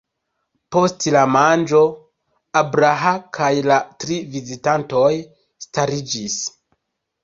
[0.75, 1.83] Post la manĝo,
[2.63, 5.15] Abraham kaj la tri vizitantoj
[5.69, 6.45] stariĝis.